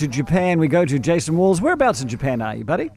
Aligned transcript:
to 0.00 0.08
Japan. 0.08 0.58
We 0.58 0.68
go 0.68 0.86
to 0.86 0.98
Jason 0.98 1.36
Walls. 1.36 1.60
Whereabouts 1.60 2.00
in 2.00 2.08
Japan 2.08 2.40
are 2.40 2.56
you, 2.56 2.64
buddy? 2.64 2.90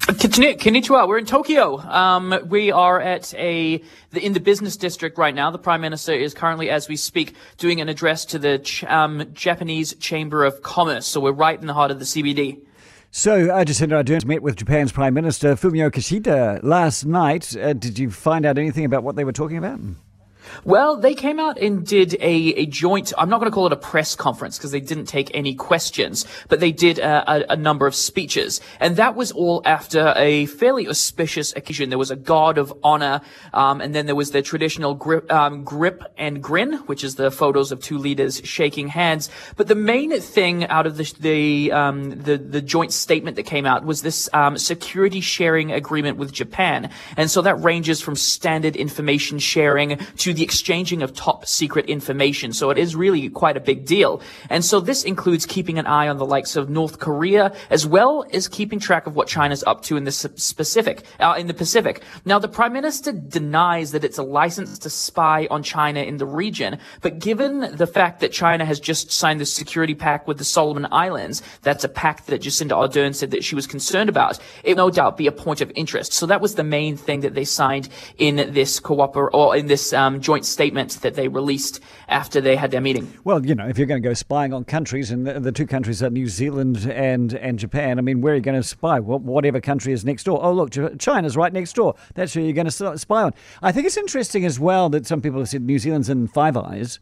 Konnichiwa. 0.00 1.06
We're 1.06 1.18
in 1.18 1.26
Tokyo. 1.26 1.78
Um, 1.78 2.34
we 2.48 2.72
are 2.72 3.00
at 3.00 3.32
a 3.34 3.80
the, 4.10 4.20
in 4.20 4.32
the 4.32 4.40
business 4.40 4.76
district 4.76 5.16
right 5.16 5.34
now. 5.34 5.52
The 5.52 5.58
prime 5.58 5.80
minister 5.80 6.12
is 6.12 6.34
currently, 6.34 6.70
as 6.70 6.88
we 6.88 6.96
speak, 6.96 7.36
doing 7.56 7.80
an 7.80 7.88
address 7.88 8.24
to 8.26 8.40
the 8.40 8.58
ch- 8.58 8.82
um, 8.84 9.30
Japanese 9.32 9.94
Chamber 9.94 10.44
of 10.44 10.60
Commerce. 10.62 11.06
So 11.06 11.20
we're 11.20 11.32
right 11.32 11.58
in 11.58 11.68
the 11.68 11.74
heart 11.74 11.92
of 11.92 12.00
the 12.00 12.04
CBD. 12.04 12.60
So, 13.12 13.48
uh, 13.48 13.64
Jacinda 13.64 14.02
Ardern 14.02 14.24
met 14.24 14.42
with 14.42 14.56
Japan's 14.56 14.90
Prime 14.90 15.14
Minister 15.14 15.54
Fumio 15.54 15.88
Kishida 15.88 16.58
last 16.64 17.04
night. 17.04 17.56
Uh, 17.56 17.72
did 17.74 17.96
you 17.96 18.10
find 18.10 18.44
out 18.44 18.58
anything 18.58 18.84
about 18.84 19.04
what 19.04 19.14
they 19.14 19.22
were 19.22 19.32
talking 19.32 19.56
about? 19.56 19.78
Well, 20.64 20.96
they 20.96 21.14
came 21.14 21.38
out 21.38 21.58
and 21.58 21.86
did 21.86 22.14
a, 22.14 22.54
a 22.54 22.66
joint, 22.66 23.12
I'm 23.18 23.28
not 23.28 23.40
going 23.40 23.50
to 23.50 23.54
call 23.54 23.66
it 23.66 23.72
a 23.72 23.76
press 23.76 24.14
conference 24.14 24.58
because 24.58 24.70
they 24.70 24.80
didn't 24.80 25.06
take 25.06 25.30
any 25.34 25.54
questions, 25.54 26.26
but 26.48 26.60
they 26.60 26.72
did 26.72 26.98
a, 26.98 27.50
a, 27.50 27.54
a, 27.54 27.56
number 27.56 27.86
of 27.86 27.94
speeches. 27.94 28.60
And 28.80 28.96
that 28.96 29.14
was 29.14 29.32
all 29.32 29.62
after 29.64 30.12
a 30.16 30.46
fairly 30.46 30.86
auspicious 30.88 31.54
occasion. 31.56 31.88
There 31.88 31.98
was 31.98 32.10
a 32.10 32.16
guard 32.16 32.58
of 32.58 32.72
honor, 32.82 33.20
um, 33.52 33.80
and 33.80 33.94
then 33.94 34.06
there 34.06 34.14
was 34.14 34.30
the 34.30 34.42
traditional 34.42 34.94
grip, 34.94 35.30
um, 35.32 35.64
grip 35.64 36.02
and 36.18 36.42
grin, 36.42 36.74
which 36.86 37.04
is 37.04 37.16
the 37.16 37.30
photos 37.30 37.72
of 37.72 37.80
two 37.80 37.98
leaders 37.98 38.40
shaking 38.44 38.88
hands. 38.88 39.30
But 39.56 39.68
the 39.68 39.74
main 39.74 40.20
thing 40.20 40.66
out 40.66 40.86
of 40.86 40.96
the, 40.96 41.14
the, 41.20 41.72
um, 41.72 42.10
the, 42.10 42.36
the, 42.36 42.60
joint 42.60 42.92
statement 42.92 43.36
that 43.36 43.44
came 43.44 43.66
out 43.66 43.84
was 43.84 44.02
this 44.02 44.28
um, 44.32 44.58
security 44.58 45.20
sharing 45.20 45.70
agreement 45.72 46.16
with 46.16 46.32
Japan. 46.32 46.90
And 47.16 47.30
so 47.30 47.42
that 47.42 47.56
ranges 47.62 48.00
from 48.00 48.16
standard 48.16 48.76
information 48.76 49.38
sharing 49.38 49.98
to 50.18 50.33
the 50.34 50.42
exchanging 50.42 51.02
of 51.02 51.14
top 51.14 51.46
secret 51.46 51.86
information. 51.86 52.52
So 52.52 52.70
it 52.70 52.78
is 52.78 52.94
really 52.94 53.28
quite 53.28 53.56
a 53.56 53.60
big 53.60 53.84
deal. 53.84 54.20
And 54.50 54.64
so 54.64 54.80
this 54.80 55.04
includes 55.04 55.46
keeping 55.46 55.78
an 55.78 55.86
eye 55.86 56.08
on 56.08 56.18
the 56.18 56.26
likes 56.26 56.56
of 56.56 56.68
North 56.68 56.98
Korea, 56.98 57.52
as 57.70 57.86
well 57.86 58.24
as 58.32 58.48
keeping 58.48 58.78
track 58.78 59.06
of 59.06 59.16
what 59.16 59.28
China's 59.28 59.64
up 59.64 59.82
to 59.82 59.96
in 59.96 60.04
the 60.04 60.12
specific, 60.12 61.04
uh, 61.20 61.34
in 61.38 61.46
the 61.46 61.54
Pacific. 61.54 62.02
Now, 62.24 62.38
the 62.38 62.48
prime 62.48 62.72
minister 62.72 63.12
denies 63.12 63.92
that 63.92 64.04
it's 64.04 64.18
a 64.18 64.22
license 64.22 64.78
to 64.80 64.90
spy 64.90 65.46
on 65.50 65.62
China 65.62 66.00
in 66.00 66.18
the 66.18 66.26
region, 66.26 66.78
but 67.00 67.18
given 67.18 67.76
the 67.76 67.86
fact 67.86 68.20
that 68.20 68.32
China 68.32 68.64
has 68.64 68.80
just 68.80 69.10
signed 69.10 69.40
the 69.40 69.46
security 69.46 69.94
pact 69.94 70.26
with 70.26 70.38
the 70.38 70.44
Solomon 70.44 70.86
Islands, 70.90 71.42
that's 71.62 71.84
a 71.84 71.88
pact 71.88 72.26
that 72.26 72.42
Jacinda 72.42 72.72
Ardern 72.72 73.14
said 73.14 73.30
that 73.30 73.44
she 73.44 73.54
was 73.54 73.66
concerned 73.66 74.08
about, 74.08 74.38
it 74.62 74.76
no 74.76 74.90
doubt 74.90 75.16
be 75.16 75.26
a 75.26 75.32
point 75.32 75.60
of 75.60 75.70
interest. 75.74 76.12
So 76.12 76.26
that 76.26 76.40
was 76.40 76.54
the 76.54 76.64
main 76.64 76.96
thing 76.96 77.20
that 77.20 77.34
they 77.34 77.44
signed 77.44 77.88
in 78.18 78.36
this 78.52 78.80
cooper 78.80 79.30
or 79.30 79.56
in 79.56 79.66
this 79.66 79.92
um, 79.92 80.20
joint 80.24 80.44
statement 80.44 81.02
that 81.02 81.14
they 81.14 81.28
released 81.28 81.80
after 82.08 82.40
they 82.40 82.56
had 82.56 82.70
their 82.70 82.80
meeting. 82.80 83.12
Well, 83.24 83.44
you 83.44 83.54
know, 83.54 83.68
if 83.68 83.78
you're 83.78 83.86
going 83.86 84.02
to 84.02 84.08
go 84.08 84.14
spying 84.14 84.52
on 84.52 84.64
countries, 84.64 85.10
and 85.10 85.26
the, 85.26 85.38
the 85.38 85.52
two 85.52 85.66
countries 85.66 86.02
are 86.02 86.10
New 86.10 86.26
Zealand 86.26 86.90
and, 86.90 87.34
and 87.34 87.58
Japan, 87.58 87.98
I 87.98 88.02
mean, 88.02 88.22
where 88.22 88.32
are 88.32 88.36
you 88.36 88.42
going 88.42 88.60
to 88.60 88.66
spy? 88.66 88.98
Whatever 88.98 89.60
country 89.60 89.92
is 89.92 90.04
next 90.04 90.24
door. 90.24 90.40
Oh, 90.42 90.52
look, 90.52 90.70
China's 90.98 91.36
right 91.36 91.52
next 91.52 91.74
door. 91.74 91.94
That's 92.14 92.32
who 92.32 92.40
you're 92.40 92.54
going 92.54 92.70
to 92.70 92.98
spy 92.98 93.22
on. 93.22 93.34
I 93.62 93.70
think 93.70 93.86
it's 93.86 93.98
interesting 93.98 94.44
as 94.44 94.58
well 94.58 94.88
that 94.88 95.06
some 95.06 95.20
people 95.20 95.40
have 95.40 95.48
said 95.50 95.62
New 95.62 95.78
Zealand's 95.78 96.08
in 96.08 96.26
Five 96.26 96.56
Eyes. 96.56 96.98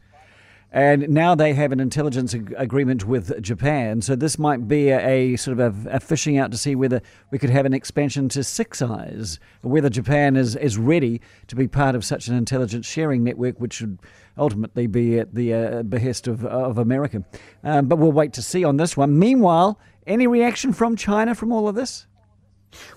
And 0.73 1.09
now 1.09 1.35
they 1.35 1.53
have 1.53 1.71
an 1.71 1.79
intelligence 1.79 2.33
ag- 2.33 2.55
agreement 2.57 3.05
with 3.05 3.39
Japan. 3.43 4.01
So 4.01 4.15
this 4.15 4.39
might 4.39 4.67
be 4.67 4.89
a, 4.89 5.33
a 5.33 5.35
sort 5.35 5.59
of 5.59 5.85
a, 5.85 5.91
a, 5.91 5.99
fishing 5.99 6.39
out 6.39 6.49
to 6.49 6.57
see 6.57 6.73
whether 6.73 6.99
we 7.29 7.37
could 7.37 7.51
have 7.51 7.67
an 7.67 7.75
expansion 7.75 8.27
to 8.29 8.43
Six 8.43 8.81
Eyes, 8.81 9.39
whether 9.61 9.87
Japan 9.87 10.35
is, 10.35 10.55
is 10.55 10.79
ready 10.79 11.21
to 11.45 11.55
be 11.55 11.67
part 11.67 11.93
of 11.93 12.03
such 12.03 12.27
an 12.27 12.35
intelligence 12.35 12.87
sharing 12.87 13.23
network, 13.23 13.59
which 13.59 13.73
should 13.73 13.99
ultimately 14.35 14.87
be 14.87 15.19
at 15.19 15.35
the 15.35 15.53
uh, 15.53 15.83
behest 15.83 16.27
of, 16.27 16.43
of 16.43 16.79
America. 16.79 17.23
Um, 17.63 17.87
but 17.87 17.99
we'll 17.99 18.11
wait 18.11 18.33
to 18.33 18.41
see 18.41 18.63
on 18.63 18.77
this 18.77 18.97
one. 18.97 19.19
Meanwhile, 19.19 19.79
any 20.07 20.25
reaction 20.25 20.73
from 20.73 20.95
China 20.95 21.35
from 21.35 21.51
all 21.51 21.67
of 21.67 21.75
this? 21.75 22.07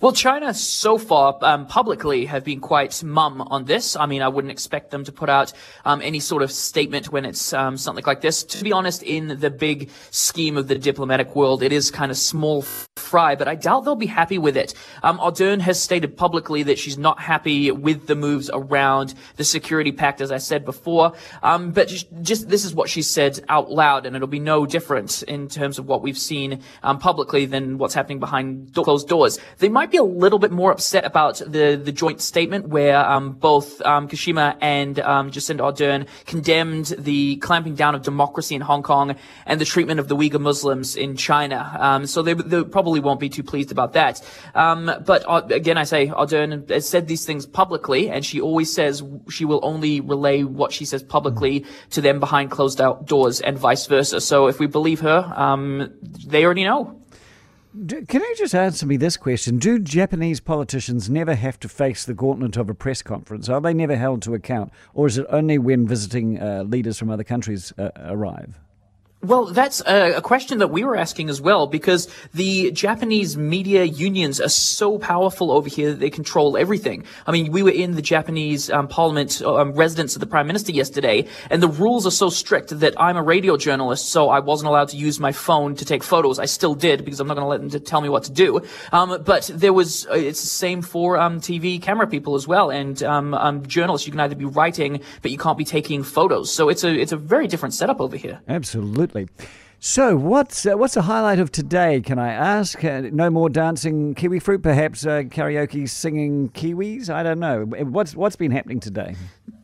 Well, 0.01 0.13
China 0.13 0.53
so 0.55 0.99
far 0.99 1.39
um, 1.43 1.67
publicly 1.67 2.27
have 2.27 2.45
been 2.45 2.61
quite 2.61 3.03
mum 3.03 3.41
on 3.41 3.65
this. 3.65 3.97
I 3.97 4.07
mean, 4.07 4.23
I 4.23 4.29
wouldn't 4.29 4.51
expect 4.51 4.91
them 4.91 5.05
to 5.05 5.13
put 5.13 5.29
out 5.29 5.53
um, 5.85 6.01
any 6.03 6.21
sort 6.21 6.43
of 6.43 6.53
statement 6.53 7.13
when 7.13 7.25
it's 7.25 7.53
um, 7.53 7.77
something 7.77 8.05
like 8.05 8.21
this. 8.21 8.43
To 8.45 8.65
be 8.65 8.73
honest, 8.73 9.03
in 9.03 9.39
the 9.41 9.51
big 9.51 9.91
scheme 10.11 10.57
of 10.57 10.69
the 10.69 10.77
diplomatic 10.77 11.35
world, 11.35 11.63
it 11.63 11.73
is 11.73 11.91
kind 11.91 12.11
of 12.11 12.17
small 12.17 12.63
fry, 12.97 13.37
but 13.37 13.49
I 13.49 13.55
doubt 13.55 13.85
they'll 13.85 13.95
be 13.95 14.07
happy 14.07 14.39
with 14.39 14.57
it. 14.57 14.75
Um, 15.03 15.19
Ardern 15.19 15.61
has 15.61 15.81
stated 15.81 16.17
publicly 16.17 16.63
that 16.65 16.79
she's 16.79 16.99
not 16.99 17.21
happy 17.21 17.71
with 17.71 18.07
the 18.07 18.17
moves 18.17 18.51
around 18.53 19.15
the 19.37 19.45
security 19.45 19.93
pact, 19.93 20.21
as 20.21 20.33
I 20.33 20.39
said 20.39 20.65
before. 20.65 21.13
Um, 21.43 21.71
but 21.71 21.89
just, 21.89 22.09
just, 22.23 22.49
this 22.49 22.65
is 22.65 22.75
what 22.75 22.89
she 22.89 23.03
said 23.03 23.41
out 23.49 23.71
loud, 23.71 24.07
and 24.07 24.17
it'll 24.17 24.29
be 24.29 24.41
no 24.41 24.67
different 24.67 25.23
in 25.25 25.49
terms 25.49 25.79
of 25.79 25.87
what 25.87 26.03
we've 26.03 26.19
seen 26.19 26.63
um, 26.83 26.99
publicly 26.99 27.47
than 27.47 27.79
what's 27.79 27.95
happening 27.95 28.19
behind 28.19 28.75
closed 28.75 29.09
doors. 29.09 29.39
They 29.67 29.73
might 29.73 29.91
be 29.91 29.97
a 29.97 30.05
little 30.05 30.39
bit 30.39 30.53
more 30.53 30.71
upset 30.71 31.05
about 31.05 31.39
the, 31.39 31.75
the 31.75 31.91
joint 31.91 32.21
statement 32.21 32.69
where 32.69 33.05
um, 33.05 33.33
both 33.33 33.83
um, 33.83 34.07
Kishida 34.07 34.57
and 34.61 35.01
um, 35.01 35.33
Jacinda 35.33 35.59
Ardern 35.59 36.07
condemned 36.25 36.95
the 36.97 37.35
clamping 37.39 37.75
down 37.75 37.97
of 37.97 38.03
democracy 38.03 38.55
in 38.55 38.61
Hong 38.61 38.85
Kong 38.85 39.17
and 39.45 39.61
the 39.61 39.65
treatment 39.65 39.99
of 39.99 40.07
the 40.07 40.15
Uyghur 40.15 40.41
Muslims 40.41 40.95
in 40.95 41.17
China. 41.17 41.77
Um, 41.81 42.07
so 42.07 42.23
they, 42.23 42.35
they, 42.35 42.63
probably 42.63 43.01
won't 43.01 43.19
be 43.19 43.29
too 43.29 43.43
pleased 43.43 43.73
about 43.73 43.95
that. 43.95 44.23
Um, 44.55 44.89
but 45.05 45.25
uh, 45.27 45.43
again, 45.51 45.79
I 45.79 45.83
say 45.83 46.07
Ardern 46.07 46.71
has 46.71 46.89
said 46.89 47.09
these 47.09 47.25
things 47.25 47.45
publicly, 47.45 48.09
and 48.09 48.25
she 48.25 48.41
always 48.41 48.73
says 48.73 49.03
she 49.29 49.45
will 49.45 49.59
only 49.65 50.01
relay 50.01 50.45
what 50.45 50.73
she 50.73 50.85
says 50.85 51.03
publicly 51.03 51.67
to 51.91 52.01
them 52.01 52.21
behind 52.21 52.53
closed 52.53 52.81
doors 53.07 53.41
and 53.41 53.59
vice 53.59 53.87
versa. 53.87 54.21
So 54.21 54.47
if 54.47 54.61
we 54.61 54.69
believe 54.69 55.01
her, 55.01 55.33
um, 55.35 55.93
they 56.25 56.45
already 56.45 56.63
know. 56.63 57.03
Do, 57.85 58.07
can 58.07 58.23
you 58.23 58.35
just 58.37 58.55
answer 58.55 58.87
me 58.87 58.97
this 58.97 59.19
question? 59.19 59.59
Do 59.59 59.79
Japanese 59.79 60.41
politicians 60.41 61.11
never 61.11 61.35
have 61.35 61.61
to 61.61 61.69
face 61.69 62.07
the 62.07 62.15
gauntlet 62.15 62.57
of 62.57 62.71
a 62.71 62.75
press 62.75 63.03
conference? 63.03 63.51
Are 63.51 63.61
they 63.61 63.75
never 63.75 63.97
held 63.97 64.23
to 64.23 64.35
account? 64.35 64.73
Or 64.95 65.07
is 65.07 65.19
it 65.19 65.27
only 65.29 65.59
when 65.59 65.87
visiting 65.87 66.41
uh, 66.41 66.63
leaders 66.63 66.99
from 66.99 67.11
other 67.11 67.25
countries 67.25 67.75
uh, 67.77 67.91
arrive? 67.99 68.59
Well, 69.27 69.47
that's 69.47 69.83
a, 69.87 70.21
question 70.23 70.59
that 70.59 70.69
we 70.69 70.85
were 70.85 70.97
asking 70.97 71.31
as 71.31 71.41
well, 71.41 71.67
because 71.67 72.09
the 72.33 72.71
Japanese 72.71 73.37
media 73.37 73.83
unions 73.83 74.41
are 74.41 74.49
so 74.49 74.99
powerful 74.99 75.51
over 75.51 75.69
here 75.69 75.91
that 75.91 75.99
they 75.99 76.11
control 76.11 76.57
everything. 76.57 77.03
I 77.27 77.33
mean, 77.33 77.51
we 77.51 77.65
were 77.65 77.73
in 77.73 77.97
the 77.97 78.03
Japanese 78.03 78.71
um, 78.71 78.87
parliament 78.87 79.43
um, 79.43 79.73
residence 79.73 80.15
of 80.15 80.21
the 80.21 80.27
prime 80.29 80.47
minister 80.47 80.71
yesterday, 80.71 81.27
and 81.51 81.61
the 81.61 81.67
rules 81.69 82.07
are 82.07 82.13
so 82.13 82.29
strict 82.29 82.79
that 82.79 82.95
I'm 83.01 83.17
a 83.17 83.23
radio 83.23 83.57
journalist, 83.57 84.11
so 84.11 84.29
I 84.29 84.39
wasn't 84.39 84.69
allowed 84.69 84.91
to 84.91 84.97
use 84.97 85.19
my 85.19 85.33
phone 85.33 85.75
to 85.75 85.85
take 85.85 86.05
photos. 86.05 86.39
I 86.39 86.45
still 86.45 86.77
did 86.77 87.05
because 87.05 87.19
I'm 87.19 87.27
not 87.27 87.35
going 87.35 87.45
to 87.45 87.49
let 87.49 87.69
them 87.69 87.83
tell 87.83 88.01
me 88.01 88.09
what 88.09 88.25
to 88.25 88.33
do. 88.33 88.61
Um, 88.93 89.23
but 89.25 89.51
there 89.53 89.73
was, 89.73 90.07
uh, 90.07 90.15
it's 90.15 90.41
the 90.41 90.47
same 90.47 90.83
for 90.83 91.19
um, 91.19 91.41
TV 91.41 91.83
camera 91.83 92.07
people 92.07 92.37
as 92.37 92.47
well, 92.47 92.71
and 92.71 93.03
um, 93.03 93.35
um, 93.35 93.67
journalists. 93.67 94.07
You 94.07 94.13
can 94.13 94.21
either 94.21 94.37
be 94.37 94.45
writing, 94.45 95.01
but 95.23 95.33
you 95.33 95.39
can't 95.39 95.59
be 95.59 95.65
taking 95.65 96.05
photos. 96.05 96.53
So 96.53 96.69
it's 96.69 96.85
a 96.85 96.95
it's 96.95 97.13
a 97.13 97.17
very 97.17 97.49
different 97.49 97.75
setup 97.75 98.01
over 98.01 98.17
here. 98.17 98.41
Absolutely. 98.47 99.16
So, 99.79 100.17
what's 100.17 100.67
uh, 100.67 100.77
what's 100.77 100.95
the 100.95 101.03
highlight 101.03 101.39
of 101.39 101.53
today? 101.53 102.01
Can 102.01 102.19
I 102.19 102.33
ask? 102.33 102.83
Uh, 102.83 103.03
no 103.13 103.31
more 103.31 103.49
dancing 103.49 104.15
kiwi 104.15 104.41
fruit, 104.41 104.63
perhaps 104.63 105.07
uh, 105.07 105.23
karaoke 105.23 105.89
singing 105.89 106.49
kiwis. 106.51 107.11
I 107.11 107.23
don't 107.23 107.39
know. 107.39 107.65
What's 107.65 108.17
what's 108.17 108.37
been 108.37 108.53
happening 108.53 108.81
today? 108.81 109.15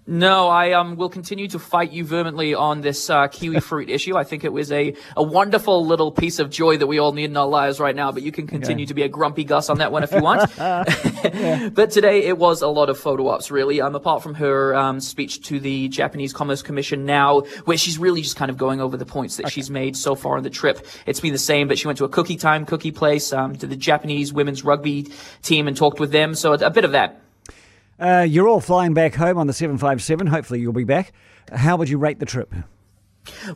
No, 0.05 0.49
I 0.49 0.73
um, 0.73 0.97
will 0.97 1.09
continue 1.09 1.47
to 1.49 1.61
fight 1.61 1.93
you 1.93 2.05
vehemently 2.05 2.55
on 2.55 2.81
this 2.81 3.09
uh, 3.09 3.29
kiwi 3.29 3.61
fruit 3.61 3.89
issue. 3.97 4.17
I 4.17 4.25
think 4.25 4.43
it 4.43 4.53
was 4.53 4.73
a, 4.73 4.95
a 5.17 5.23
wonderful 5.23 5.87
little 5.87 6.11
piece 6.11 6.41
of 6.41 6.51
joy 6.51 6.77
that 6.79 6.89
we 6.89 6.99
all 6.99 7.13
need 7.13 7.27
in 7.27 7.37
our 7.37 7.47
lives 7.47 7.79
right 7.79 7.95
now, 7.95 8.11
but 8.11 8.25
you 8.25 8.33
can 8.33 8.49
continue 8.49 8.83
okay. 8.83 8.89
to 8.89 8.95
be 8.95 9.03
a 9.03 9.09
grumpy 9.09 9.45
Gus 9.45 9.71
on 9.71 9.79
that 9.79 9.93
one 9.93 10.03
if 10.03 10.11
you 10.11 10.21
want. 10.21 10.51
yeah. 10.57 11.69
But 11.73 11.93
today 11.93 12.25
it 12.25 12.37
was 12.37 12.63
a 12.63 12.69
lot 12.69 12.91
of 12.91 12.99
photo 12.99 13.29
ops, 13.29 13.51
really. 13.51 13.81
Um, 13.81 13.95
apart 13.95 14.23
from 14.23 14.35
her 14.35 14.75
um, 14.75 15.01
speech 15.01 15.43
to 15.47 15.61
the 15.61 15.89
Japanese 15.89 16.33
Commerce 16.33 16.63
Commission 16.63 17.07
now, 17.07 17.41
where 17.65 17.77
she's 17.77 17.99
really 17.99 18.23
just 18.23 18.37
kind 18.37 18.51
of 18.51 18.57
going 18.57 18.81
over 18.81 18.97
the 18.97 19.07
points 19.07 19.37
that 19.37 19.47
okay. 19.47 19.53
she's 19.53 19.71
made 19.71 19.97
so 19.97 20.15
far 20.17 20.37
on 20.37 20.43
the 20.43 20.51
trip. 20.51 20.85
It's 21.07 21.21
been 21.21 21.33
the 21.33 21.39
same, 21.39 21.69
but 21.69 21.79
she 21.79 21.87
went 21.87 21.99
to 21.99 22.05
a 22.05 22.09
cookie 22.09 22.37
time 22.37 22.67
cookie 22.67 22.91
place, 22.91 23.33
um, 23.33 23.55
to 23.57 23.67
the 23.67 23.77
Japanese 23.77 24.33
women's 24.33 24.65
rugby 24.65 25.13
team 25.43 25.69
and 25.69 25.77
talked 25.77 26.01
with 26.01 26.11
them. 26.11 26.35
So 26.35 26.55
a 26.55 26.71
bit 26.71 26.85
of 26.85 26.93
that. 26.93 27.22
Uh, 28.03 28.23
you're 28.23 28.49
all 28.49 28.61
flying 28.61 28.95
back 28.95 29.15
home 29.15 29.39
on 29.39 29.47
the 29.47 29.53
757. 29.53 30.27
Hopefully, 30.27 30.59
you'll 30.59 30.73
be 30.73 30.83
back. 30.83 31.13
How 31.53 31.77
would 31.77 31.89
you 31.89 31.99
rate 31.99 32.19
the 32.19 32.27
trip? 32.27 32.53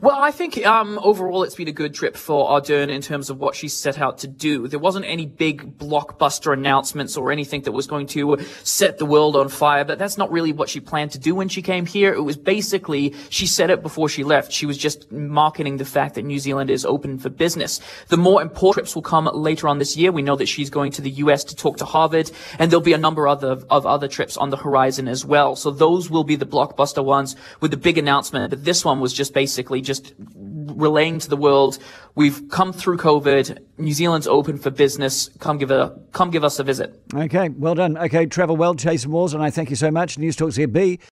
Well, 0.01 0.17
I 0.17 0.31
think 0.31 0.65
um, 0.65 0.99
overall 1.03 1.43
it's 1.43 1.57
been 1.57 1.69
a 1.69 1.73
good 1.73 1.93
trip 1.93 2.17
for 2.17 2.49
Ardern 2.49 2.89
in 2.89 3.03
terms 3.03 3.31
of 3.31 3.39
what 3.39 3.57
she 3.57 3.69
set 3.69 3.99
out 3.99 4.19
to 4.19 4.29
do. 4.29 4.69
There 4.69 4.79
wasn't 4.79 5.07
any 5.07 5.27
big 5.27 5.77
blockbuster 5.79 6.53
announcements 6.53 7.17
or 7.17 7.33
anything 7.33 7.63
that 7.63 7.73
was 7.73 7.89
going 7.89 8.07
to 8.09 8.39
set 8.63 8.99
the 8.99 9.07
world 9.07 9.35
on 9.35 9.49
fire, 9.49 9.85
but 9.85 9.99
that's 9.99 10.17
not 10.17 10.31
really 10.31 10.53
what 10.53 10.69
she 10.69 10.79
planned 10.79 11.11
to 11.13 11.19
do 11.19 11.35
when 11.35 11.49
she 11.49 11.63
came 11.63 11.85
here. 11.85 12.15
It 12.15 12.23
was 12.23 12.37
basically, 12.37 13.15
she 13.29 13.47
said 13.49 13.71
it 13.71 13.83
before 13.83 14.09
she 14.09 14.23
left, 14.23 14.53
she 14.53 14.67
was 14.67 14.79
just 14.79 15.11
marketing 15.11 15.79
the 15.79 15.85
fact 15.85 16.15
that 16.15 16.23
New 16.23 16.39
Zealand 16.39 16.71
is 16.71 16.85
open 16.85 17.19
for 17.19 17.29
business. 17.29 17.81
The 18.07 18.17
more 18.17 18.41
important 18.43 18.77
trips 18.77 18.95
will 18.95 19.03
come 19.03 19.29
later 19.35 19.67
on 19.67 19.79
this 19.79 19.97
year. 19.97 20.13
We 20.13 20.23
know 20.23 20.37
that 20.37 20.47
she's 20.47 20.71
going 20.71 20.93
to 20.93 21.03
the 21.03 21.11
US 21.11 21.43
to 21.45 21.57
talk 21.57 21.79
to 21.79 21.85
Harvard, 21.85 22.31
and 22.61 22.71
there'll 22.71 22.83
be 22.83 22.93
a 22.93 22.99
number 22.99 23.27
of 23.27 23.39
other, 23.39 23.67
of 23.69 23.85
other 23.85 24.07
trips 24.07 24.37
on 24.37 24.51
the 24.51 24.57
horizon 24.57 25.09
as 25.09 25.25
well. 25.25 25.57
So 25.57 25.73
those 25.73 26.09
will 26.09 26.25
be 26.25 26.37
the 26.37 26.47
blockbuster 26.47 27.05
ones 27.05 27.35
with 27.61 27.73
the 27.73 27.77
big 27.77 27.99
announcement, 27.99 28.51
but 28.51 28.65
this 28.65 28.85
one 28.85 29.01
was 29.01 29.13
just 29.13 29.35
basically 29.35 29.56
basically 29.57 29.81
just 29.81 30.13
relaying 30.19 31.19
to 31.19 31.31
the 31.31 31.37
world, 31.37 31.79
we've 32.15 32.47
come 32.51 32.73
through 32.75 32.99
COVID. 32.99 33.59
New 33.79 33.93
Zealand's 33.93 34.27
open 34.27 34.59
for 34.59 34.71
business. 34.71 35.31
Come 35.39 35.57
give 35.57 35.71
a 35.71 35.99
come 36.13 36.31
give 36.31 36.45
us 36.45 36.59
a 36.59 36.65
visit. 36.65 37.01
Okay, 37.15 37.49
well 37.49 37.75
done. 37.75 37.97
Okay, 37.97 38.27
travel 38.27 38.57
well, 38.57 38.75
Jason 38.75 39.11
Walls, 39.11 39.33
and 39.33 39.43
I 39.43 39.49
thank 39.49 39.71
you 39.71 39.77
so 39.77 39.91
much. 39.91 40.19
News 40.19 40.37
Talk 40.37 40.51
ZB. 40.51 40.99